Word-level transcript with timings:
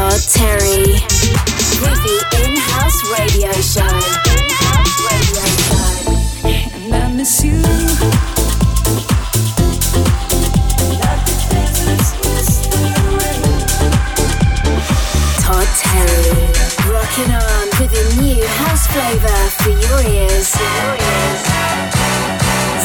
Todd 0.00 0.20
Terry. 0.32 0.96
Groovy 1.76 2.18
In 2.44 2.56
House 2.56 3.18
Radio 3.18 3.52
Show. 3.60 4.29
Station 17.20 17.34
on 17.34 17.68
with 17.78 17.92
a 17.92 18.22
new 18.22 18.46
house 18.46 18.86
flavor 18.86 19.28
for 19.60 19.68
your 19.68 20.00
ears. 20.08 20.56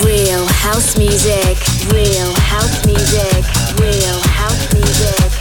Real 0.03 0.45
house 0.47 0.97
music, 0.97 1.57
real 1.93 2.33
house 2.41 2.85
music, 2.85 3.45
real 3.79 4.19
house 4.35 4.73
music. 4.73 5.31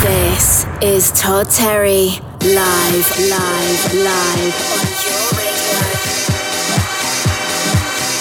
This 0.00 0.66
is 0.80 1.10
Todd 1.12 1.50
Terry, 1.50 2.20
live, 2.40 3.18
live, 3.18 3.94
live. 3.94 4.95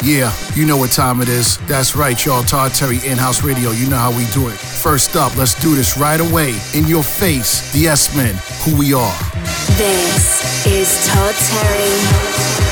Yeah, 0.06 0.32
you 0.54 0.68
know 0.68 0.78
what 0.78 0.92
time 0.92 1.20
it 1.20 1.30
is. 1.30 1.58
That's 1.66 1.96
right, 1.96 2.24
y'all. 2.24 2.44
Todd 2.44 2.76
Terry 2.76 2.98
In 3.08 3.18
House 3.18 3.44
Radio. 3.44 3.72
You 3.72 3.90
know 3.90 3.98
how 3.98 4.16
we 4.16 4.28
do 4.28 4.50
it. 4.50 4.54
First 4.54 5.16
up, 5.16 5.36
let's 5.36 5.60
do 5.60 5.74
this 5.74 5.98
right 5.98 6.20
away. 6.20 6.54
In 6.76 6.86
your 6.86 7.02
face, 7.02 7.74
the 7.74 7.88
S 7.88 8.16
Men, 8.16 8.36
who 8.64 8.78
we 8.78 8.94
are. 8.94 9.18
This 9.78 10.68
is 10.68 11.08
Todd 11.08 11.34
Terry. 11.34 12.65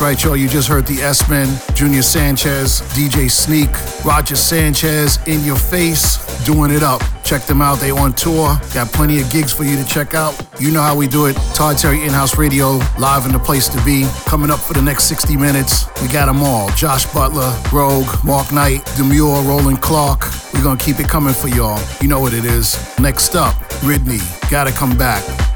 Right, 0.00 0.24
y'all. 0.24 0.34
You 0.34 0.48
just 0.48 0.66
heard 0.66 0.86
the 0.86 1.02
S 1.02 1.28
Men, 1.28 1.46
Junior 1.74 2.00
Sanchez, 2.00 2.80
DJ 2.94 3.30
Sneak, 3.30 3.68
Roger 4.02 4.34
Sanchez, 4.34 5.18
In 5.26 5.44
Your 5.44 5.58
Face, 5.58 6.16
doing 6.46 6.70
it 6.70 6.82
up. 6.82 7.02
Check 7.22 7.42
them 7.42 7.60
out. 7.60 7.80
They 7.80 7.90
on 7.90 8.14
tour. 8.14 8.58
Got 8.72 8.88
plenty 8.92 9.20
of 9.20 9.30
gigs 9.30 9.52
for 9.52 9.62
you 9.62 9.76
to 9.76 9.84
check 9.84 10.14
out. 10.14 10.34
You 10.58 10.70
know 10.70 10.80
how 10.80 10.96
we 10.96 11.06
do 11.06 11.26
it. 11.26 11.36
Todd 11.54 11.76
Terry 11.76 12.02
In-House 12.02 12.38
Radio, 12.38 12.80
live 12.98 13.26
in 13.26 13.32
the 13.32 13.38
place 13.38 13.68
to 13.68 13.84
be. 13.84 14.08
Coming 14.24 14.50
up 14.50 14.58
for 14.58 14.72
the 14.72 14.80
next 14.80 15.04
60 15.04 15.36
minutes, 15.36 15.84
we 16.00 16.08
got 16.08 16.26
them 16.26 16.42
all. 16.42 16.70
Josh 16.70 17.04
Butler, 17.12 17.54
Rogue, 17.70 18.08
Mark 18.24 18.52
Knight, 18.52 18.84
Demure, 18.96 19.42
Roland 19.42 19.82
Clark. 19.82 20.24
We're 20.54 20.62
gonna 20.62 20.80
keep 20.80 20.98
it 20.98 21.08
coming 21.08 21.34
for 21.34 21.48
y'all. 21.48 21.80
You 22.00 22.08
know 22.08 22.20
what 22.20 22.32
it 22.32 22.46
is. 22.46 22.74
Next 22.98 23.36
up, 23.36 23.54
Ridney. 23.82 24.22
Gotta 24.50 24.72
come 24.72 24.96
back. 24.96 25.49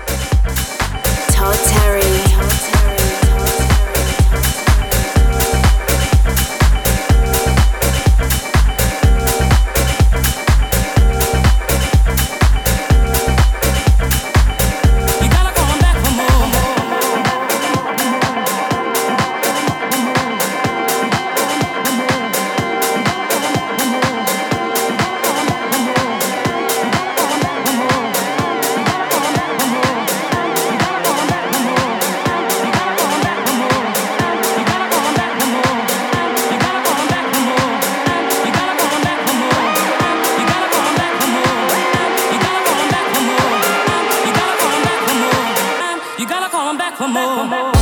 back 46.98 47.38
for 47.38 47.46
more. 47.48 47.73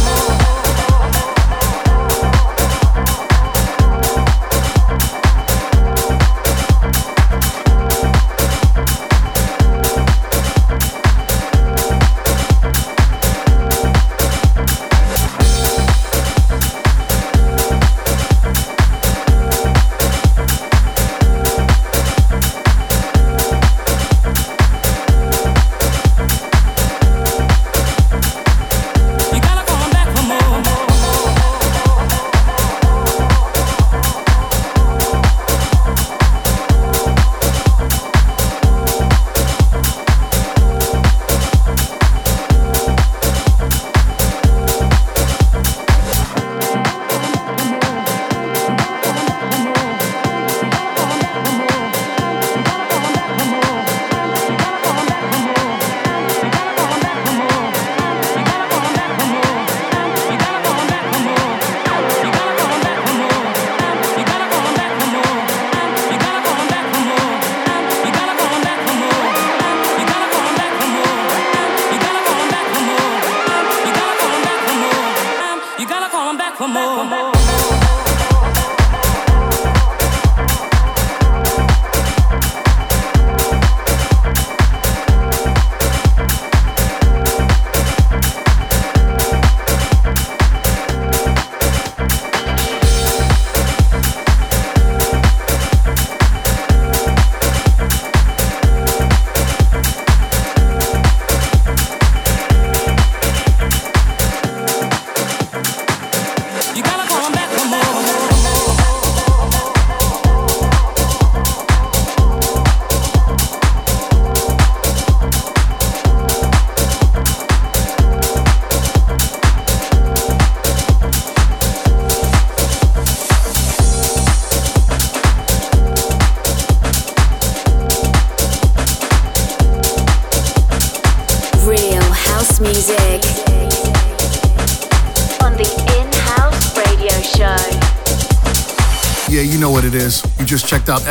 Out 140.93 141.09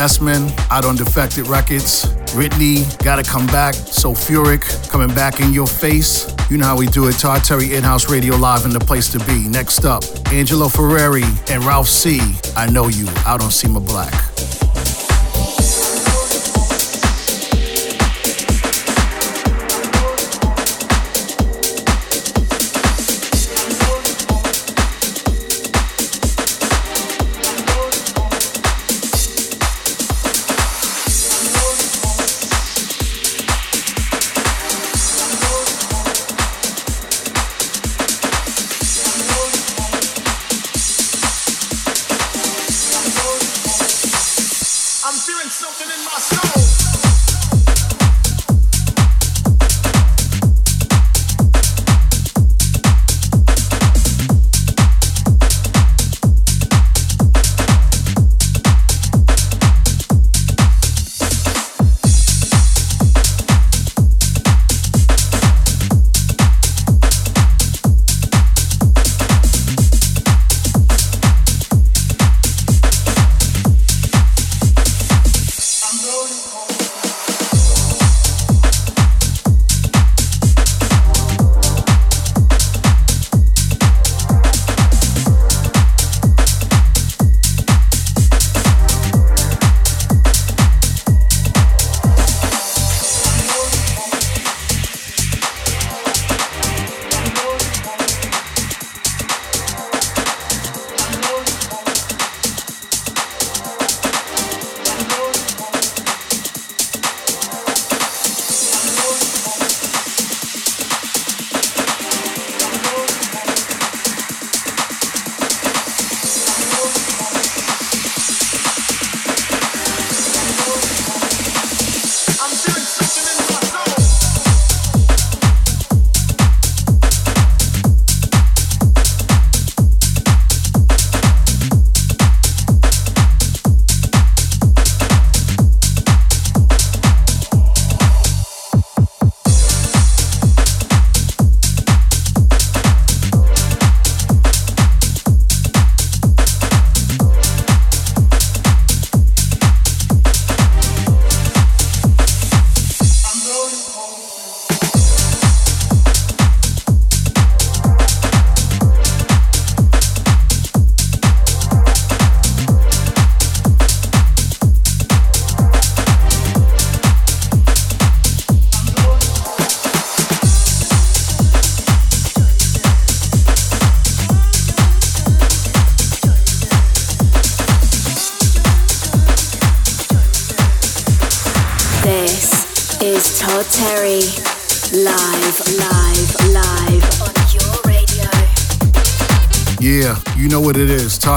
out 0.70 0.86
on 0.86 0.96
Defected 0.96 1.48
Records. 1.48 2.06
Whitney, 2.36 2.86
Gotta 3.04 3.24
Come 3.24 3.48
Back, 3.48 3.74
Sulfuric, 3.74 4.90
coming 4.90 5.14
back 5.16 5.40
in 5.40 5.54
your 5.54 5.66
face. 5.66 6.32
You 6.52 6.58
know 6.58 6.66
how 6.66 6.78
we 6.78 6.86
do 6.86 7.08
it. 7.08 7.14
Todd 7.14 7.44
Terry 7.44 7.74
In-House 7.74 8.10
Radio 8.10 8.36
Live 8.36 8.64
in 8.66 8.72
the 8.72 8.80
place 8.80 9.12
to 9.12 9.20
be. 9.26 9.48
Next 9.48 9.84
up, 9.84 10.04
Angelo 10.32 10.70
Ferrari 10.70 11.24
and 11.50 11.64
Ralph 11.64 11.90
C. 11.90 12.22
I 12.56 12.70
Know 12.70 12.90
You 12.90 13.08
out 13.26 13.42
on 13.42 13.50
Sema 13.50 13.80
Black. 13.80 14.31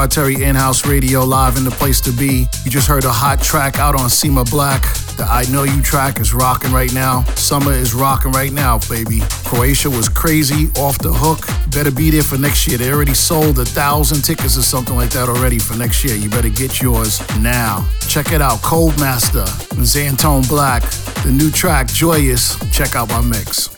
Todd 0.05 0.11
Terry 0.11 0.43
in-house 0.43 0.85
radio 0.85 1.23
live 1.23 1.57
in 1.57 1.63
the 1.63 1.71
place 1.71 1.99
to 2.01 2.11
be. 2.11 2.47
You 2.63 2.69
just 2.69 2.87
heard 2.87 3.05
a 3.05 3.11
hot 3.11 3.41
track 3.41 3.79
out 3.79 3.99
on 3.99 4.07
Sema 4.07 4.43
Black. 4.43 4.83
The 5.17 5.23
I 5.23 5.45
Know 5.51 5.63
You 5.63 5.81
track 5.81 6.19
is 6.19 6.31
rocking 6.31 6.71
right 6.71 6.93
now. 6.93 7.23
Summer 7.35 7.71
is 7.71 7.95
rocking 7.95 8.31
right 8.31 8.51
now, 8.51 8.77
baby. 8.87 9.21
Croatia 9.45 9.89
was 9.89 10.07
crazy, 10.07 10.69
off 10.77 10.99
the 10.99 11.11
hook. 11.11 11.47
Better 11.71 11.89
be 11.89 12.11
there 12.11 12.21
for 12.21 12.37
next 12.37 12.67
year. 12.67 12.77
They 12.77 12.91
already 12.91 13.15
sold 13.15 13.57
a 13.57 13.65
thousand 13.65 14.21
tickets 14.21 14.57
or 14.57 14.63
something 14.63 14.95
like 14.95 15.09
that 15.11 15.27
already 15.27 15.57
for 15.57 15.75
next 15.75 16.03
year. 16.03 16.15
You 16.15 16.29
better 16.29 16.49
get 16.49 16.81
yours 16.81 17.19
now. 17.39 17.87
Check 18.01 18.31
it 18.31 18.41
out, 18.41 18.61
Cold 18.61 18.99
Master, 18.99 19.45
Xantone 19.81 20.47
Black, 20.47 20.83
the 21.23 21.31
new 21.31 21.49
track, 21.49 21.87
Joyous. 21.87 22.59
Check 22.71 22.95
out 22.95 23.09
my 23.09 23.21
mix. 23.21 23.74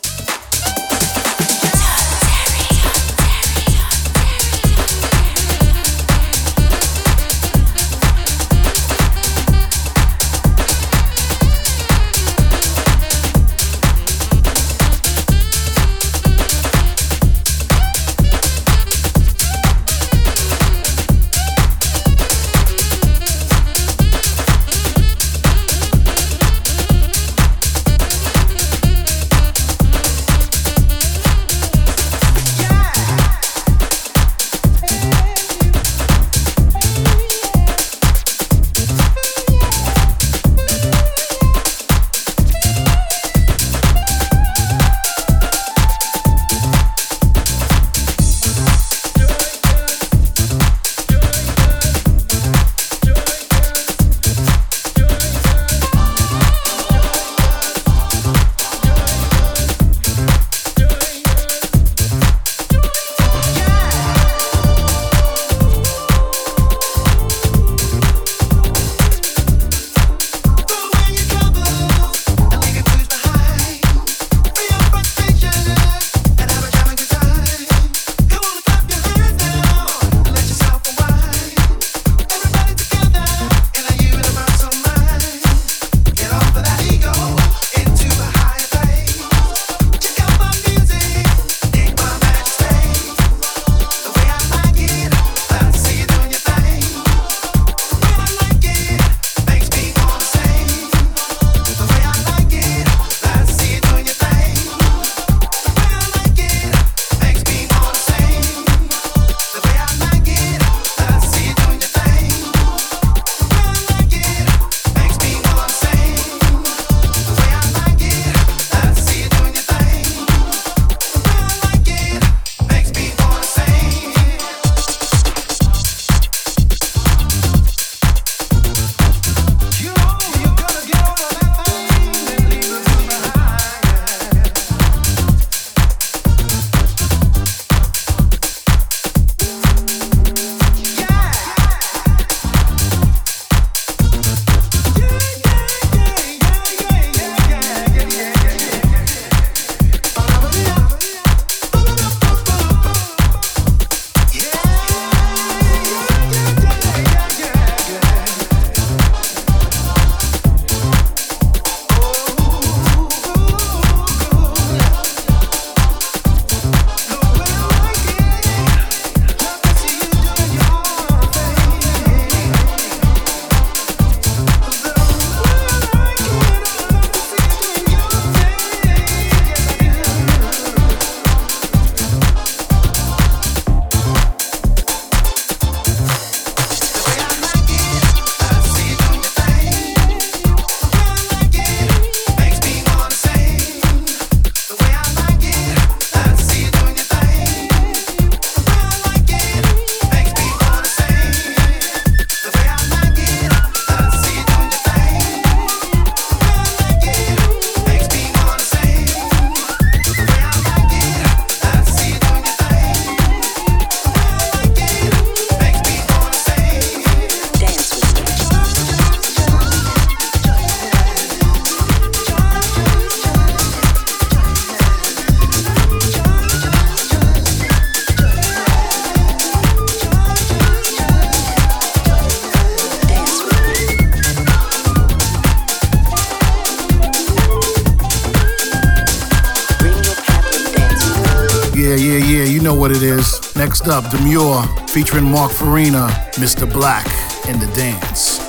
Next 243.79 243.89
up, 243.89 244.09
Demure 244.09 244.63
featuring 244.87 245.29
Mark 245.29 245.51
Farina, 245.51 246.07
Mr. 246.37 246.67
Black, 246.67 247.05
and 247.47 247.61
the 247.61 247.67
dance. 247.75 248.39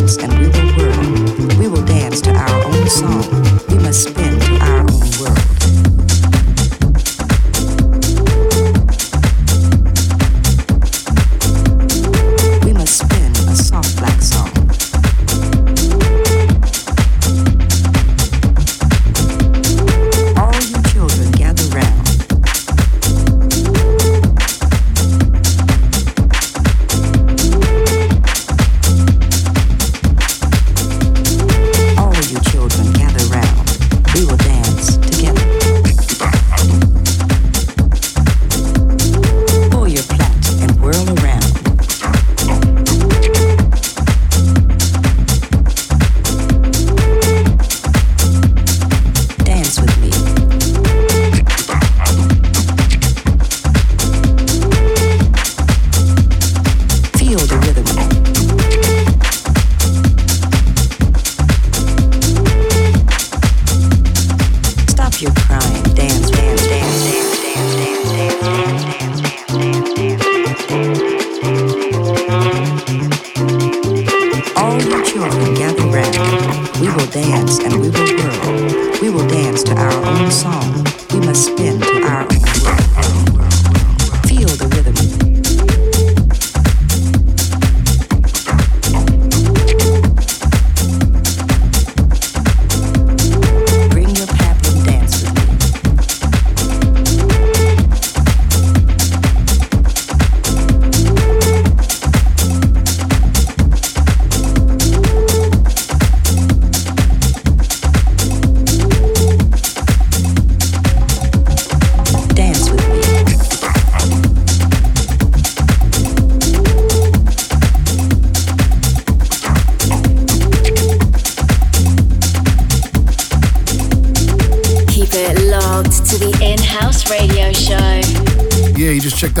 Dance 0.00 0.16
and 0.18 0.32
we 0.38 0.46
will 0.48 0.76
whirl. 0.76 1.58
We 1.58 1.68
will 1.68 1.84
dance 1.84 2.20
to 2.22 2.32
our 2.32 2.64
own 2.66 2.88
song. 2.88 3.24
We 3.68 3.76
must 3.76 4.08
spin 4.08 4.49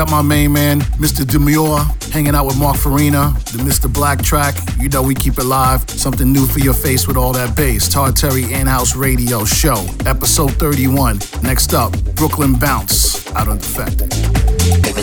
Out 0.00 0.10
my 0.10 0.22
main 0.22 0.50
man, 0.50 0.80
Mr. 0.96 1.26
Demure, 1.26 1.78
hanging 2.10 2.34
out 2.34 2.46
with 2.46 2.58
Mark 2.58 2.78
Farina, 2.78 3.34
the 3.52 3.58
Mr. 3.62 3.92
Black 3.92 4.22
track. 4.22 4.54
You 4.78 4.88
know 4.88 5.02
we 5.02 5.14
keep 5.14 5.36
it 5.36 5.44
live. 5.44 5.90
Something 5.90 6.32
new 6.32 6.46
for 6.46 6.60
your 6.60 6.72
face 6.72 7.06
with 7.06 7.18
all 7.18 7.34
that 7.34 7.54
bass. 7.54 7.86
Todd 7.86 8.16
Terry 8.16 8.50
In-House 8.50 8.96
Radio 8.96 9.44
Show, 9.44 9.84
episode 10.06 10.52
31. 10.52 11.18
Next 11.42 11.74
up, 11.74 11.92
Brooklyn 12.14 12.58
Bounce, 12.58 13.30
out 13.34 13.48
on 13.48 13.58
Defected. 13.58 14.08
Get 14.82 14.96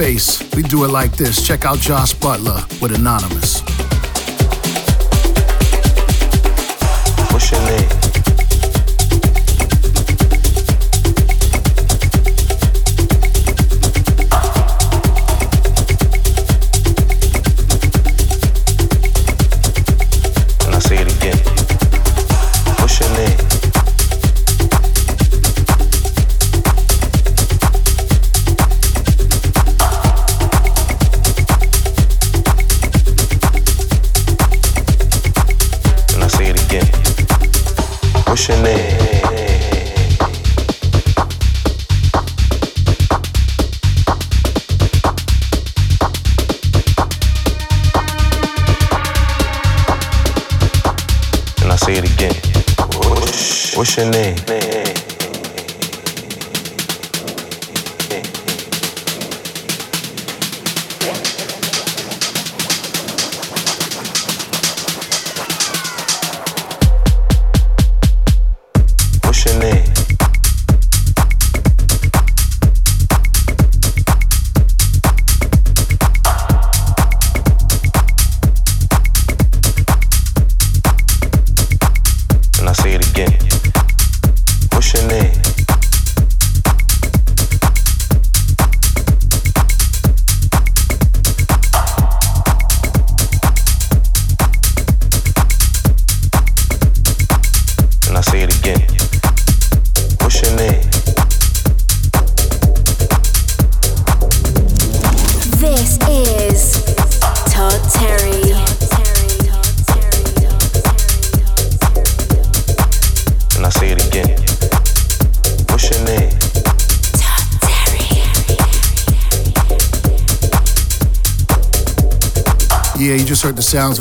face. 0.00 0.40
We 0.56 0.62
do 0.62 0.84
it 0.84 0.88
like 0.88 1.12
this. 1.18 1.46
Check 1.46 1.66
out 1.66 1.78
Josh 1.78 2.14
Butler 2.14 2.64
with 2.80 2.94
Anonymous. 2.94 3.69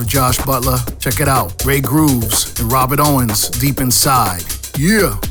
Josh 0.09 0.43
Butler. 0.43 0.79
Check 0.99 1.19
it 1.19 1.27
out. 1.27 1.63
Ray 1.65 1.81
Grooves 1.81 2.59
and 2.59 2.71
Robert 2.71 2.99
Owens, 2.99 3.47
Deep 3.49 3.79
Inside. 3.79 4.43
Yeah. 4.75 5.28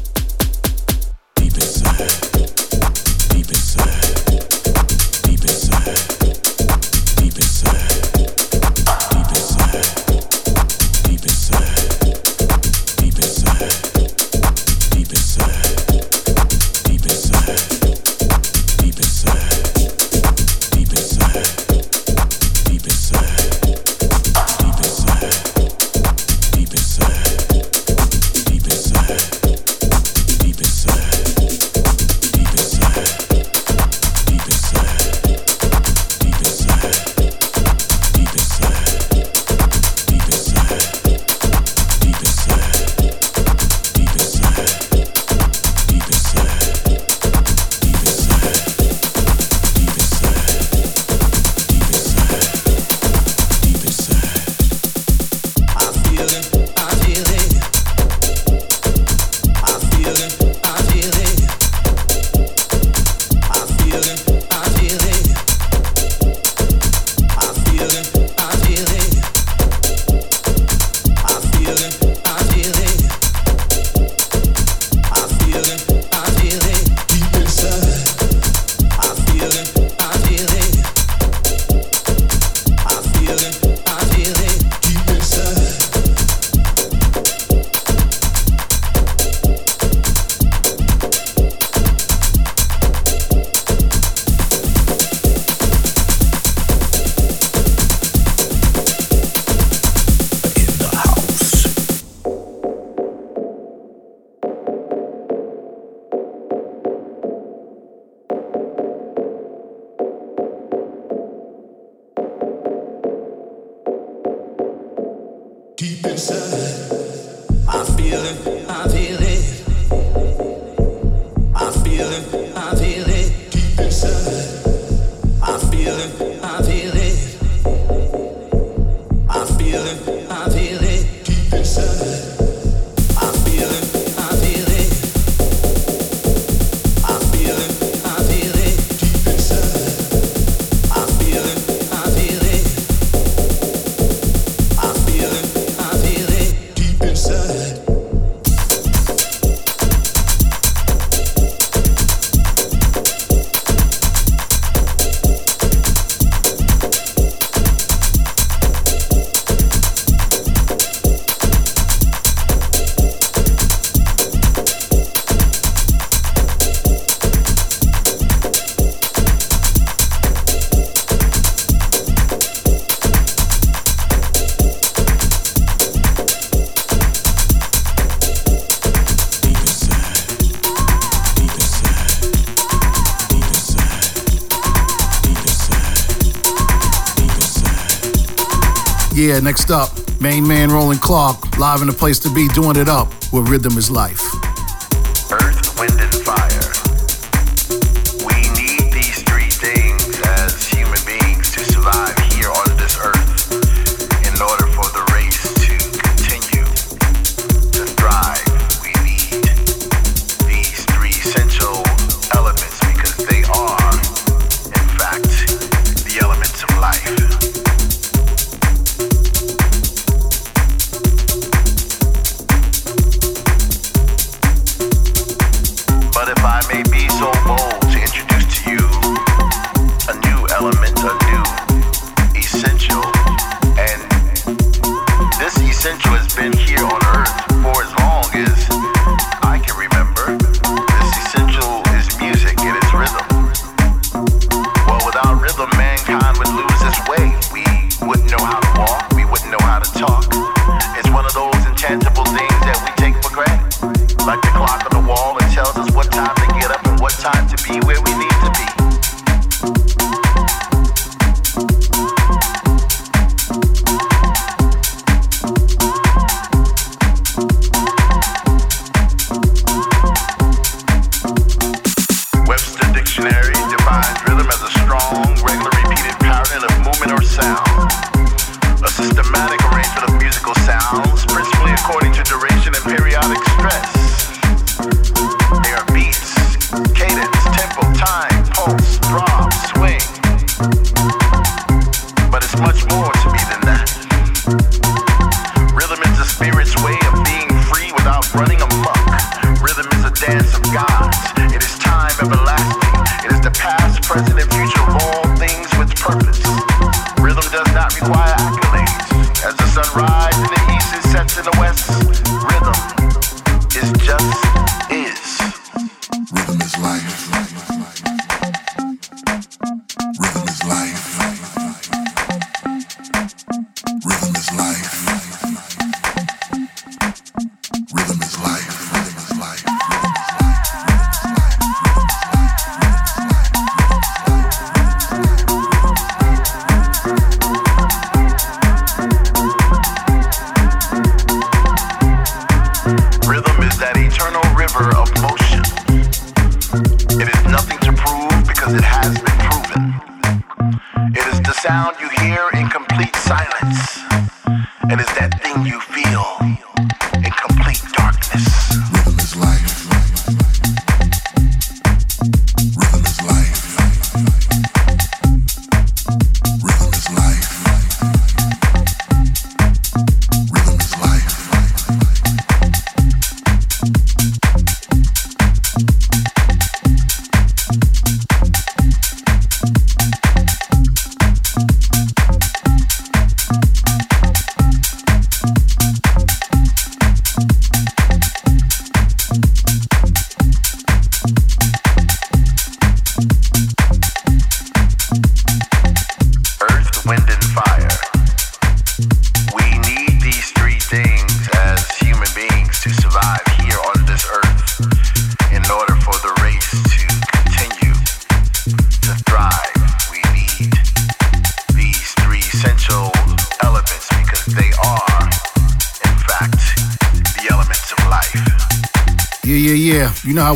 next 189.43 189.71
up, 189.71 189.91
main 190.21 190.47
man 190.47 190.71
Roland 190.71 191.01
Clark, 191.01 191.59
live 191.59 191.81
in 191.81 191.87
the 191.87 191.93
place 191.93 192.19
to 192.21 192.31
be, 192.33 192.49
doing 192.49 192.77
it 192.77 192.89
up 192.89 193.09
with 193.33 193.49
Rhythm 193.49 193.77
is 193.77 193.91
Life. 193.91 194.38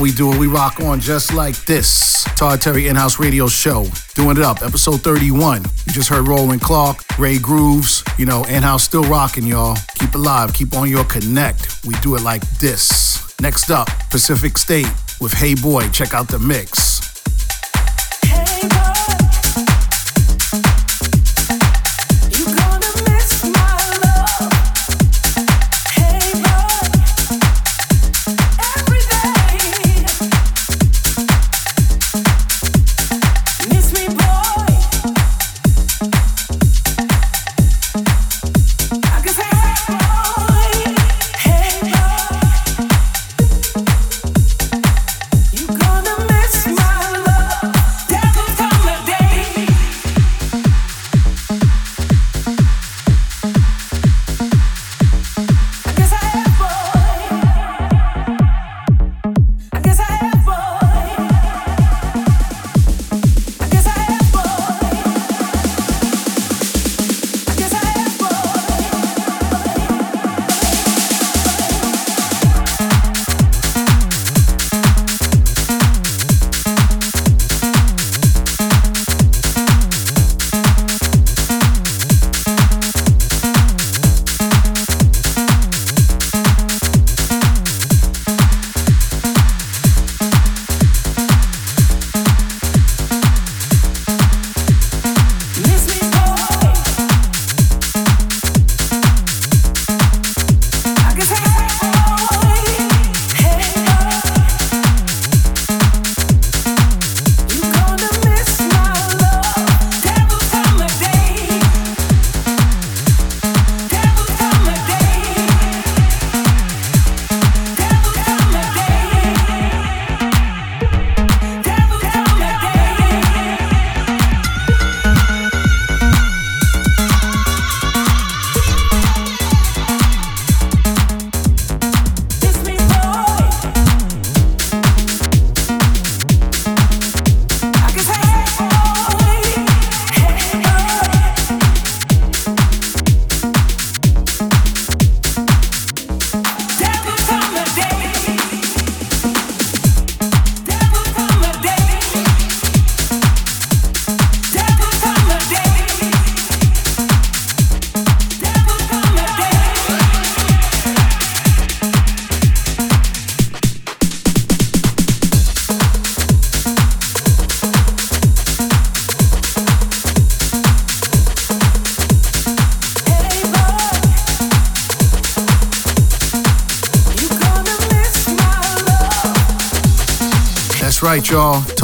we 0.02 0.10
do 0.10 0.32
it. 0.32 0.38
We 0.38 0.48
rock 0.48 0.80
on 0.80 0.98
just 0.98 1.32
like 1.32 1.54
this. 1.64 2.24
Todd 2.36 2.60
Terry 2.60 2.88
In 2.88 2.96
House 2.96 3.20
Radio 3.20 3.46
Show. 3.46 3.86
Doing 4.14 4.36
it 4.36 4.42
up, 4.42 4.60
episode 4.60 5.00
31. 5.00 5.62
You 5.86 5.92
just 5.92 6.08
heard 6.08 6.26
Roland 6.26 6.60
Clark, 6.60 7.04
Ray 7.20 7.38
Grooves. 7.38 8.02
You 8.18 8.26
know, 8.26 8.42
In 8.44 8.64
House 8.64 8.82
still 8.82 9.04
rocking, 9.04 9.46
y'all. 9.46 9.76
Keep 9.94 10.16
it 10.16 10.18
live. 10.18 10.52
keep 10.52 10.74
on 10.74 10.90
your 10.90 11.04
connect. 11.04 11.84
We 11.86 11.94
do 12.00 12.16
it 12.16 12.22
like 12.22 12.42
this. 12.58 13.40
Next 13.40 13.70
up, 13.70 13.88
Pacific 14.10 14.58
State 14.58 14.88
with 15.20 15.32
Hey 15.32 15.54
Boy. 15.54 15.88
Check 15.90 16.14
out 16.14 16.26
the 16.26 16.40
mix. 16.40 16.81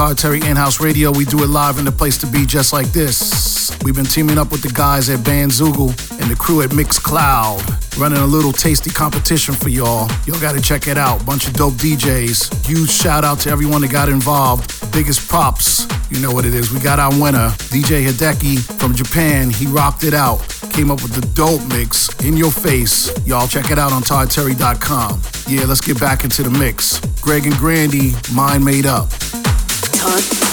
Y'all. 0.09 0.15
Terry 0.15 0.41
In-House 0.49 0.81
Radio. 0.81 1.11
We 1.13 1.25
do 1.25 1.43
it 1.43 1.49
live 1.49 1.79
in 1.79 1.85
the 1.85 1.93
place 1.93 2.19
to 2.19 2.27
be 2.27 2.47
just 2.47 2.73
like 2.73 2.87
this. 2.89 3.77
We've 3.85 3.95
been 3.95 4.05
teaming 4.05 4.39
up 4.39 4.51
with 4.51 4.63
the 4.63 4.71
guys 4.71 5.09
at 5.11 5.21
Bandzoogle 5.21 5.91
and 6.21 6.31
the 6.31 6.37
crew 6.37 6.63
at 6.63 6.71
Mixcloud, 6.71 7.99
running 7.99 8.19
a 8.19 8.27
little 8.27 8.53
tasty 8.53 8.91
competition 8.91 9.55
for 9.55 9.69
y'all. 9.69 10.11
Y'all 10.27 10.41
gotta 10.41 10.61
check 10.61 10.89
it 10.89 10.99
out. 10.99 11.25
Bunch 11.27 11.47
of 11.49 11.55
dope 11.55 11.75
DJs. 11.75 12.67
Huge 12.67 12.91
shout 12.91 13.25
out 13.25 13.41
to 13.41 13.51
everyone 13.51 13.83
that 13.83 13.93
got 13.93 14.09
involved. 14.09 14.93
Biggest 14.93 15.29
props. 15.29 15.87
You 16.11 16.21
know 16.21 16.33
what 16.33 16.45
it 16.45 16.55
is. 16.55 16.73
We 16.73 16.81
got 16.81 16.99
our 16.99 17.13
winner, 17.21 17.51
DJ 17.71 18.07
Hideki 18.07 18.81
from 18.81 18.95
Japan. 18.95 19.51
He 19.51 19.67
rocked 19.67 20.05
it 20.05 20.15
out. 20.15 20.39
Came 20.73 20.91
up 20.91 21.03
with 21.03 21.13
the 21.13 21.27
dope 21.35 21.63
mix 21.69 22.09
in 22.25 22.37
your 22.37 22.51
face. 22.51 23.11
Y'all 23.27 23.47
check 23.47 23.71
it 23.71 23.79
out 23.79 23.93
on 23.93 24.03
toddterry.com. 24.03 25.21
Yeah, 25.49 25.65
let's 25.67 25.81
get 25.81 26.01
back 26.01 26.25
into 26.25 26.43
the 26.43 26.51
mix. 26.51 27.01
Greg 27.21 27.45
and 27.47 27.55
Grandy, 27.57 28.13
mind 28.33 28.65
made 28.65 28.87
up. 28.87 29.11
Todd, 30.09 30.48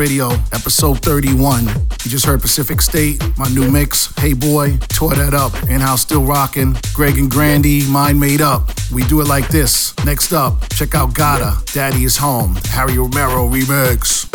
Radio, 0.00 0.30
episode 0.54 1.02
31. 1.02 1.66
You 1.66 2.10
just 2.10 2.24
heard 2.24 2.40
Pacific 2.40 2.80
State, 2.80 3.22
my 3.36 3.50
new 3.50 3.70
mix. 3.70 4.10
Hey 4.16 4.32
boy, 4.32 4.78
tore 4.88 5.14
that 5.14 5.34
up. 5.34 5.52
In-House 5.64 6.00
still 6.00 6.22
rocking. 6.22 6.74
Greg 6.94 7.18
and 7.18 7.30
Grandy, 7.30 7.86
mind 7.86 8.18
made 8.18 8.40
up. 8.40 8.70
We 8.90 9.02
do 9.04 9.20
it 9.20 9.26
like 9.26 9.48
this. 9.48 9.94
Next 10.06 10.32
up, 10.32 10.66
check 10.70 10.94
out 10.94 11.12
Gata, 11.12 11.62
Daddy 11.74 12.04
is 12.04 12.16
Home, 12.16 12.56
Harry 12.70 12.96
Romero 12.96 13.46
remix. 13.46 14.26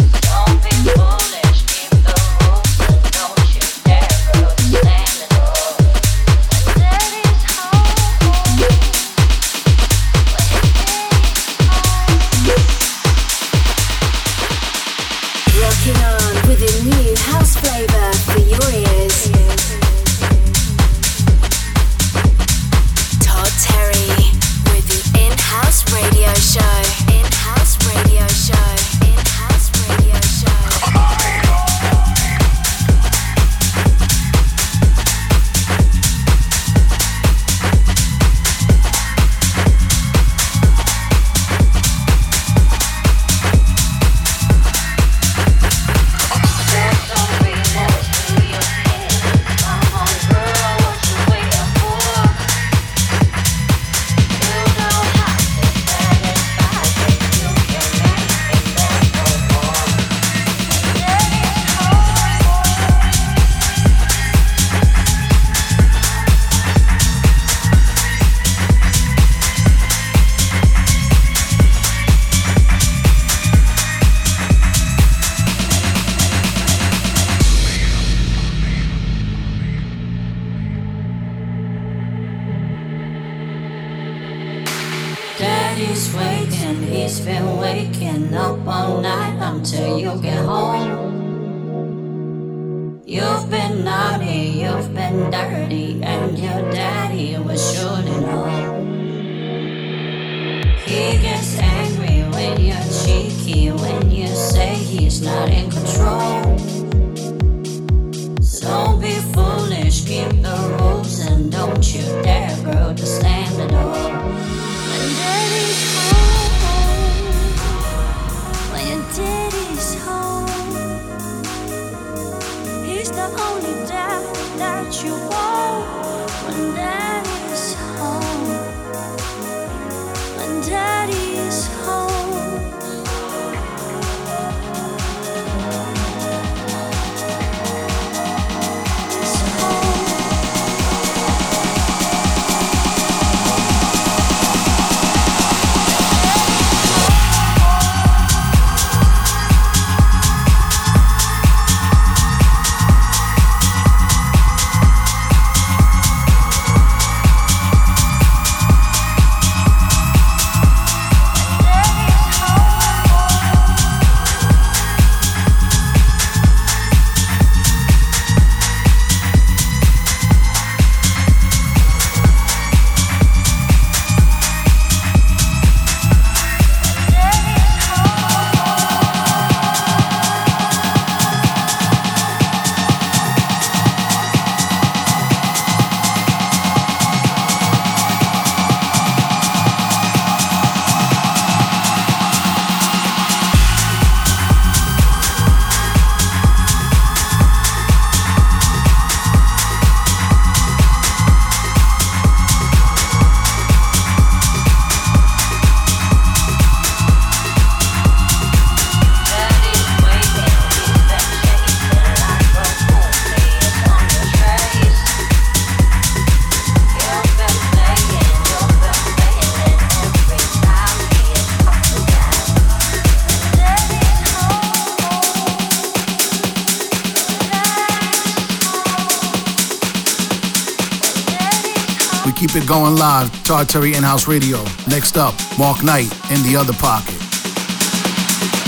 live, 233.22 233.43
Todd 233.43 233.70
Terry 233.70 233.93
In-House 233.93 234.28
Radio. 234.28 234.63
Next 234.89 235.18
up, 235.18 235.34
Mark 235.57 235.84
Knight 235.84 236.11
in 236.32 236.41
the 236.43 236.57
other 236.57 236.74
pocket. 236.74 237.16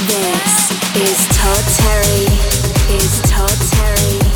This 0.07 0.71
is 0.95 1.27
Todd 1.35 1.65
Terry. 1.75 2.25
Is 2.95 3.21
Todd 3.23 3.57
Terry. 3.71 4.26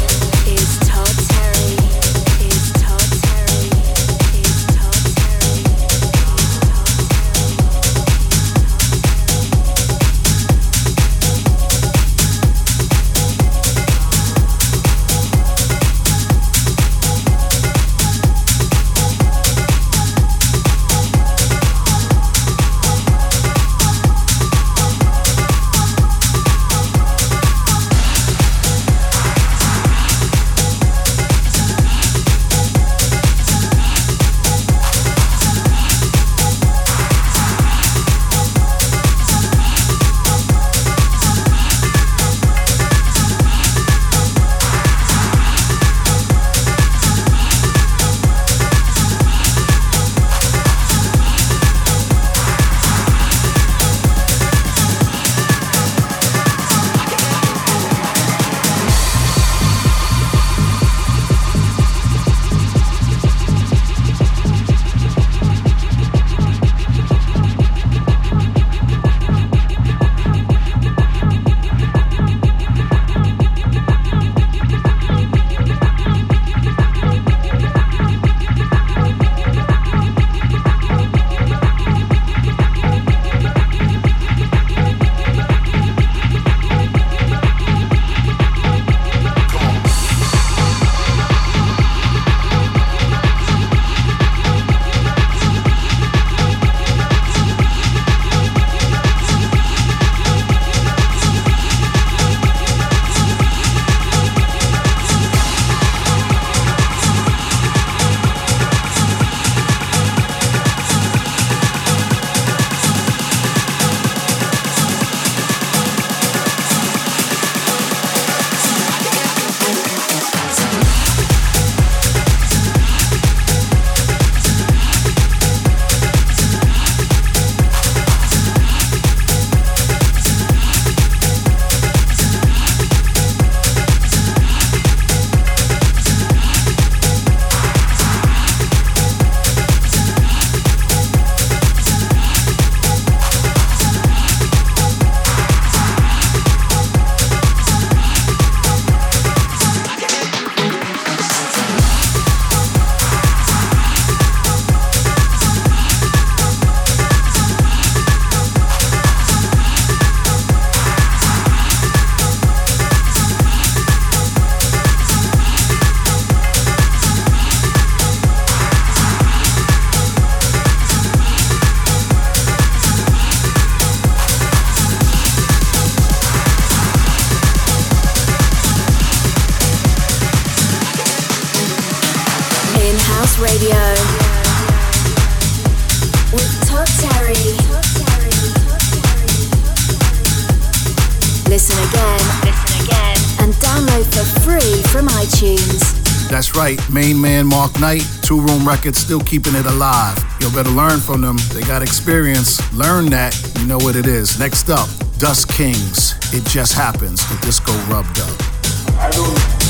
Toolroom 198.32 198.66
Records, 198.66 198.98
still 198.98 199.20
keeping 199.20 199.56
it 199.56 199.66
alive. 199.66 200.18
You 200.40 200.50
better 200.52 200.70
learn 200.70 201.02
from 201.02 201.20
them. 201.20 201.36
They 201.52 201.60
got 201.64 201.82
experience. 201.82 202.62
Learn 202.74 203.08
that. 203.10 203.36
You 203.60 203.68
know 203.68 203.78
what 203.78 203.98
it 203.98 204.08
is. 204.08 204.40
Next 204.40 204.70
up, 204.70 204.88
Dust 205.18 205.50
Kings. 205.50 206.14
It 206.34 206.46
just 206.46 206.72
happens. 206.72 207.28
The 207.28 207.38
disco 207.46 207.74
rubbed 207.92 208.22
up. 208.22 209.61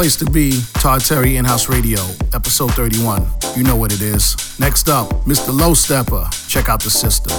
Place 0.00 0.16
to 0.16 0.24
be, 0.24 0.58
Todd 0.80 1.02
Terry 1.02 1.36
In 1.36 1.44
House 1.44 1.68
Radio, 1.68 2.00
episode 2.32 2.72
31. 2.72 3.26
You 3.54 3.64
know 3.64 3.76
what 3.76 3.92
it 3.92 4.00
is. 4.00 4.58
Next 4.58 4.88
up, 4.88 5.10
Mr. 5.26 5.54
Low 5.54 5.74
Stepper. 5.74 6.26
Check 6.48 6.70
out 6.70 6.82
the 6.82 6.88
system. 6.88 7.36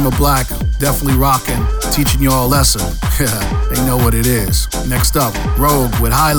Seema 0.00 0.16
Black, 0.16 0.48
definitely 0.78 1.18
rocking, 1.18 1.62
teaching 1.92 2.22
y'all 2.22 2.46
a 2.46 2.48
lesson. 2.48 2.80
They 3.70 3.86
know 3.86 3.98
what 3.98 4.14
it 4.14 4.26
is. 4.26 4.66
Next 4.88 5.16
up, 5.16 5.34
Rogue 5.58 5.94
with 6.00 6.12
High 6.12 6.32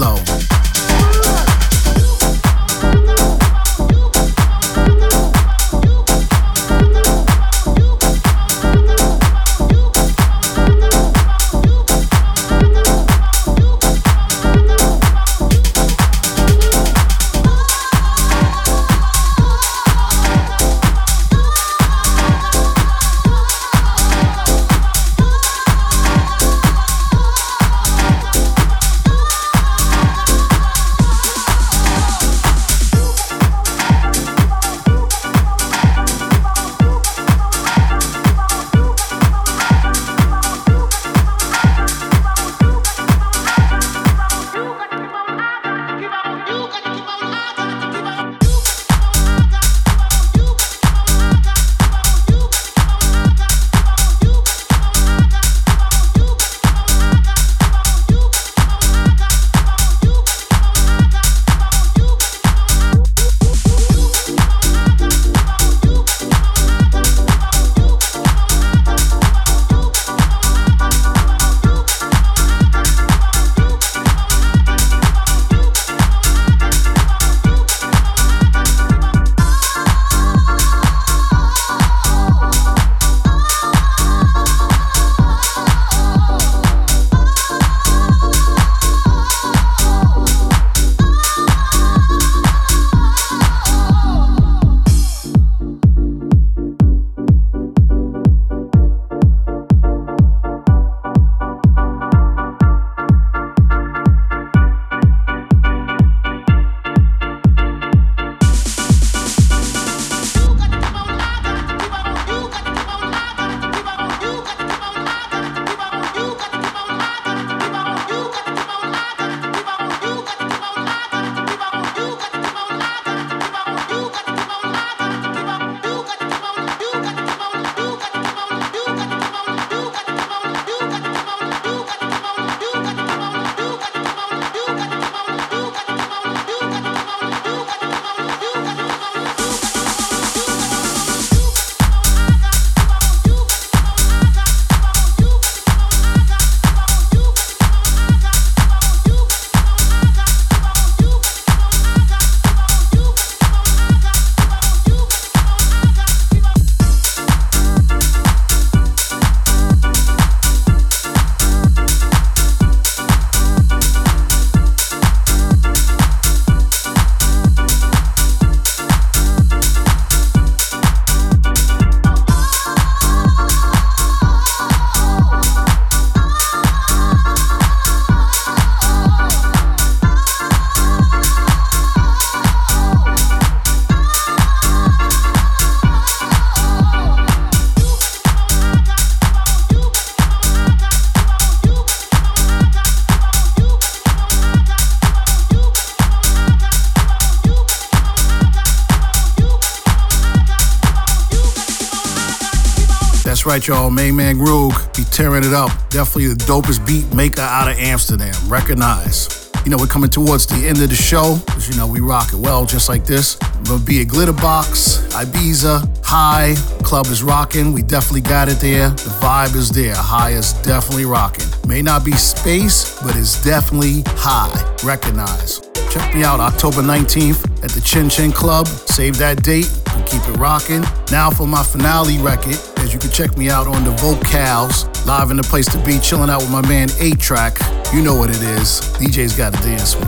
right, 203.52 203.68
y'all. 203.68 203.89
Main 203.89 204.16
Man 204.16 204.38
Groog 204.38 204.72
be 204.95 205.04
tearing 205.12 205.43
it 205.43 205.54
up. 205.54 205.72
Definitely 205.89 206.28
the 206.28 206.36
dopest 206.45 206.88
beat 206.88 207.14
maker 207.14 207.41
out 207.41 207.68
of 207.68 207.78
Amsterdam. 207.78 208.34
Recognize. 208.47 209.52
You 209.66 209.72
know, 209.72 209.78
we're 209.78 209.88
coming 209.88 210.10
towards 210.10 210.45
the 210.47 210.56
end 210.68 210.82
of 210.82 210.88
the 210.88 210.95
show, 210.95 211.38
because 211.45 211.68
you 211.68 211.76
know 211.76 211.86
we 211.86 211.99
rock 211.99 212.32
it 212.32 212.38
well, 212.38 212.66
just 212.66 212.88
like 212.88 213.04
this. 213.04 213.36
Gonna 213.66 213.84
be 213.84 214.02
a 214.02 214.06
Glitterbox, 214.06 215.12
Ibiza, 215.12 216.06
High. 216.06 216.56
Club 216.84 217.08
is 217.08 217.24
rocking. 217.24 217.74
We 217.74 217.82
definitely 217.82 218.22
got 218.22 218.47
it 218.47 218.60
there. 218.60 218.89
The 218.89 219.18
vibe 219.20 219.56
is 219.56 219.70
there. 219.70 219.95
High 219.95 220.32
is 220.32 220.54
definitely 220.64 221.06
rocking. 221.06 221.47
May 221.68 221.82
not 221.82 222.06
be 222.06 222.14
space, 222.14 223.02
but 223.02 223.18
it's 223.18 223.43
definitely 223.43 224.04
high. 224.08 224.78
Recognize. 224.82 225.60
Check 225.91 226.16
me 226.16 226.24
out 226.24 226.39
October 226.39 226.82
19th 226.82 227.64
at 227.66 227.72
the 227.72 227.82
Chin 227.82 228.10
Chin 228.10 228.32
Club. 228.32 228.66
Save 228.68 229.18
that 229.18 229.43
date 229.43 229.70
keep 230.12 230.28
it 230.28 230.38
rocking. 230.38 230.84
Now 231.09 231.30
for 231.30 231.47
my 231.47 231.64
finale 231.64 232.18
record, 232.20 232.59
as 232.80 232.93
you 232.93 232.99
can 232.99 233.09
check 233.12 233.38
me 233.38 233.49
out 233.49 233.66
on 233.66 233.86
the 233.86 233.91
Vocals, 233.91 234.84
live 235.07 235.32
in 235.32 235.38
the 235.38 235.43
place 235.43 235.72
to 235.72 235.80
be, 235.86 235.99
chilling 235.99 236.30
out 236.30 236.41
with 236.41 236.51
my 236.51 236.62
man 236.68 236.89
8 236.99 237.18
Track. 237.18 237.57
You 237.93 238.01
know 238.01 238.16
what 238.16 238.30
it 238.30 238.41
is. 238.59 238.82
DJ's 238.99 239.38
got 239.38 239.53
to 239.53 239.62
dance 239.62 239.95
more. 239.95 240.03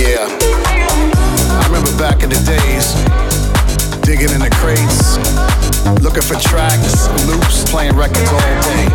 Yeah. 0.00 0.24
I 0.24 1.62
remember 1.68 1.92
back 1.98 2.22
in 2.22 2.30
the 2.30 2.40
days, 2.40 2.96
digging 4.00 4.32
in 4.32 4.40
the 4.40 4.48
crates, 4.56 5.20
looking 6.00 6.24
for 6.24 6.40
tracks, 6.40 7.08
loops, 7.28 7.70
playing 7.70 7.96
records 7.96 8.32
all 8.32 8.40
day. 8.64 8.88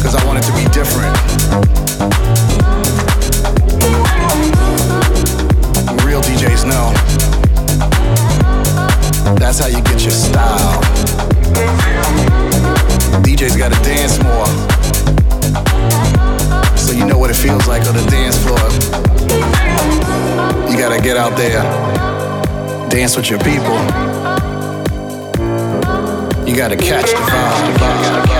Cause 0.00 0.14
I 0.16 0.24
wanted 0.24 0.44
to 0.44 0.52
be 0.56 0.64
different. 0.72 2.49
DJs 6.30 6.64
know. 6.64 6.92
That's 9.34 9.58
how 9.58 9.66
you 9.66 9.82
get 9.82 10.00
your 10.02 10.12
style. 10.12 10.80
DJs 13.24 13.58
gotta 13.58 13.74
dance 13.82 14.22
more. 14.22 14.46
So 16.76 16.92
you 16.92 17.04
know 17.04 17.18
what 17.18 17.30
it 17.30 17.36
feels 17.36 17.66
like 17.66 17.84
on 17.88 17.94
the 17.94 18.06
dance 18.10 18.38
floor. 18.38 18.60
You 20.70 20.78
gotta 20.78 21.02
get 21.02 21.16
out 21.16 21.36
there, 21.36 21.62
dance 22.88 23.16
with 23.16 23.28
your 23.28 23.40
people. 23.40 23.74
You 26.46 26.54
gotta 26.54 26.76
catch 26.76 27.10
the 27.10 27.16
vibe. 27.16 28.39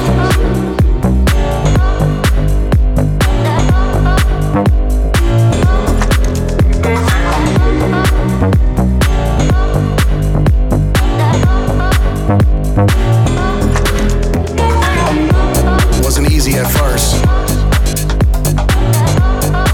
At 16.61 16.71
first. 16.71 17.25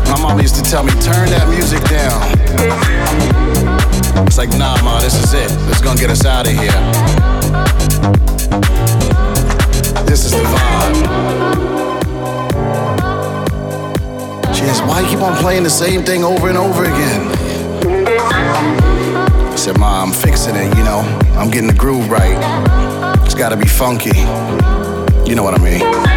My 0.09 0.19
mom 0.21 0.39
used 0.39 0.55
to 0.55 0.63
tell 0.63 0.83
me, 0.83 0.91
turn 1.03 1.29
that 1.29 1.47
music 1.49 1.83
down. 1.89 2.21
It's 4.25 4.38
like, 4.38 4.49
nah, 4.57 4.81
ma, 4.83 4.99
this 4.99 5.15
is 5.21 5.33
it. 5.33 5.49
This 5.67 5.77
is 5.77 5.81
gonna 5.81 5.99
get 5.99 6.09
us 6.09 6.25
out 6.25 6.47
of 6.47 6.53
here. 6.53 6.71
This 10.05 10.25
is 10.25 10.31
the 10.31 10.43
vibe. 10.43 10.95
She 14.55 14.63
asked, 14.63 14.85
why 14.85 15.01
you 15.01 15.07
keep 15.07 15.21
on 15.21 15.35
playing 15.38 15.63
the 15.63 15.69
same 15.69 16.03
thing 16.03 16.23
over 16.23 16.47
and 16.47 16.57
over 16.57 16.85
again? 16.85 17.31
I 19.51 19.55
said, 19.55 19.77
ma, 19.77 20.03
I'm 20.03 20.13
fixing 20.13 20.55
it, 20.55 20.75
you 20.77 20.83
know. 20.83 21.01
I'm 21.35 21.49
getting 21.51 21.67
the 21.67 21.73
groove 21.77 22.09
right. 22.09 22.38
It's 23.25 23.35
gotta 23.35 23.57
be 23.57 23.67
funky. 23.67 24.17
You 25.29 25.35
know 25.35 25.43
what 25.43 25.53
I 25.53 25.61
mean. 25.61 26.16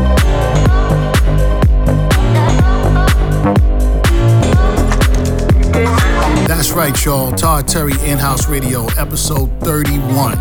That's 6.61 6.73
right, 6.73 7.05
y'all. 7.05 7.31
Todd 7.31 7.67
Terry 7.67 7.93
In 8.07 8.19
House 8.19 8.47
Radio, 8.47 8.85
episode 8.89 9.49
31. 9.61 10.33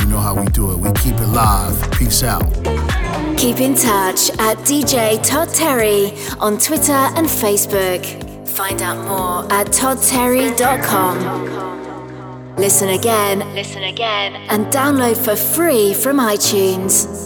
You 0.00 0.06
know 0.06 0.18
how 0.18 0.34
we 0.34 0.44
do 0.46 0.72
it. 0.72 0.76
We 0.76 0.90
keep 0.94 1.14
it 1.14 1.28
live. 1.28 1.92
Peace 1.92 2.24
out. 2.24 2.42
Keep 3.38 3.60
in 3.60 3.76
touch 3.76 4.30
at 4.40 4.58
DJ 4.66 5.24
Todd 5.24 5.50
Terry 5.50 6.14
on 6.40 6.58
Twitter 6.58 6.90
and 6.90 7.28
Facebook. 7.28 8.04
Find 8.48 8.82
out 8.82 9.06
more 9.06 9.44
at 9.52 9.68
toddterry.com. 9.68 12.56
Listen 12.56 12.88
again, 12.88 13.38
listen 13.54 13.84
again, 13.84 14.34
and 14.50 14.66
download 14.72 15.16
for 15.16 15.36
free 15.36 15.94
from 15.94 16.16
iTunes. 16.16 17.17